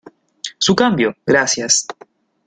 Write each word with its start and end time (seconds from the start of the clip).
Su 0.57 0.73
cambio, 0.75 1.15
gracias. 1.27 1.85